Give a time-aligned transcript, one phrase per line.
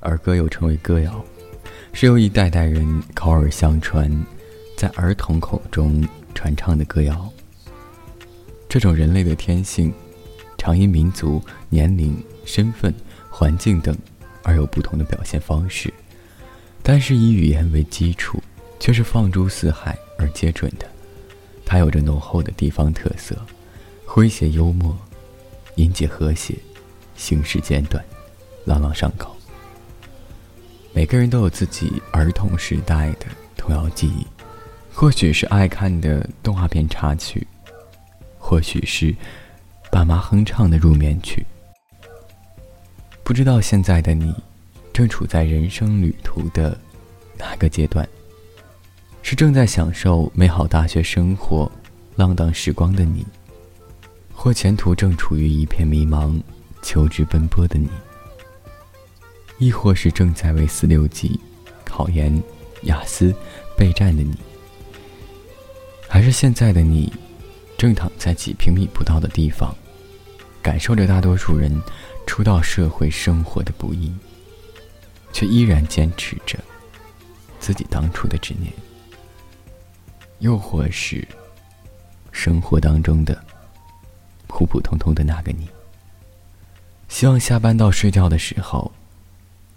[0.00, 1.24] 儿歌又称为歌谣，
[1.92, 4.10] 是由一代代人口耳相传，
[4.76, 7.30] 在儿童口中传唱的歌谣。
[8.68, 9.92] 这种人类的天性，
[10.58, 12.92] 常因民族、年龄、身份、
[13.30, 13.96] 环境等
[14.42, 15.92] 而有不同的表现方式，
[16.82, 18.42] 但是以语言为基础，
[18.80, 20.86] 却是放诸四海而皆准的。
[21.64, 23.36] 它有着浓厚的地方特色，
[24.06, 24.96] 诙谐幽默，
[25.76, 26.54] 音节和谐，
[27.16, 28.04] 形式简短，
[28.64, 29.34] 朗朗上口。
[30.92, 34.26] 每个人都有自己儿童时代的童谣记忆，
[34.92, 37.46] 或许是爱看的动画片插曲。
[38.38, 39.14] 或许是
[39.90, 41.46] 爸妈哼唱的入眠曲。
[43.22, 44.34] 不知道现在的你，
[44.92, 46.78] 正处在人生旅途的
[47.38, 48.06] 哪个阶段？
[49.22, 51.70] 是正在享受美好大学生活、
[52.16, 53.24] 浪荡时光的你，
[54.34, 56.40] 或前途正处于一片迷茫、
[56.82, 57.88] 求职奔波的你，
[59.58, 61.40] 亦或是正在为四六级、
[61.84, 62.42] 考研、
[62.82, 63.34] 雅思
[63.76, 64.36] 备战的你，
[66.08, 67.12] 还是现在的你？
[67.78, 69.74] 正躺在几平米不到的地方，
[70.60, 71.82] 感受着大多数人
[72.26, 74.12] 初到社会生活的不易，
[75.32, 76.58] 却依然坚持着
[77.58, 78.72] 自己当初的执念。
[80.40, 81.26] 又或是
[82.30, 83.44] 生活当中的
[84.48, 85.68] 普普通通的那个你，
[87.08, 88.92] 希望下班到睡觉的时候，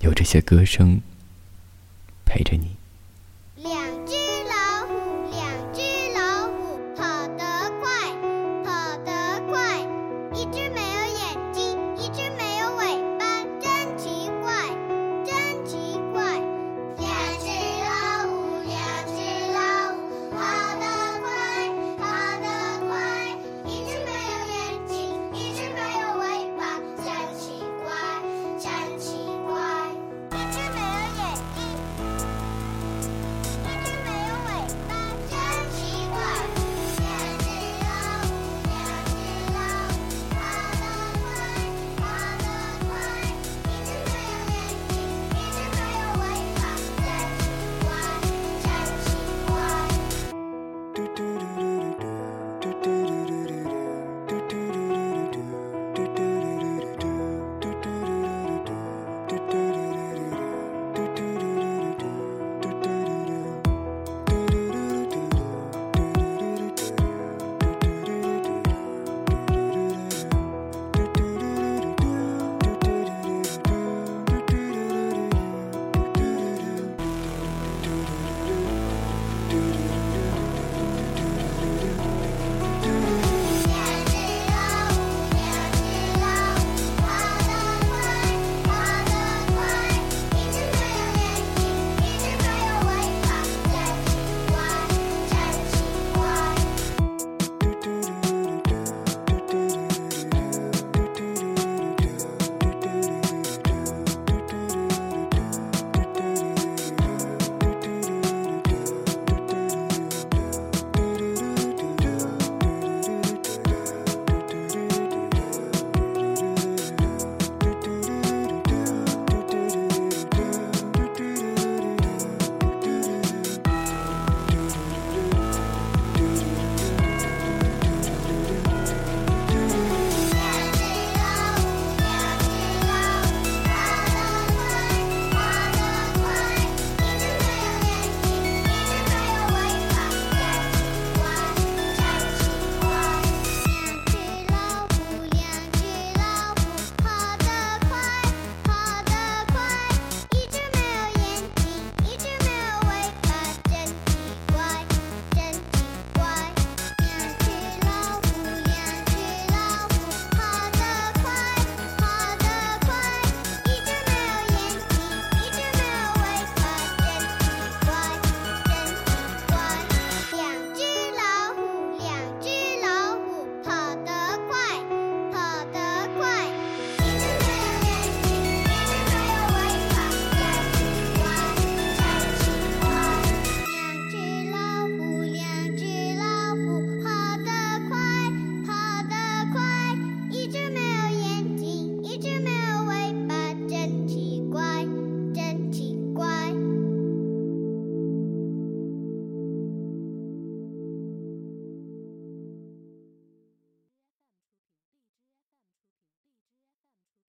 [0.00, 1.00] 有这些歌声
[2.24, 2.71] 陪着你。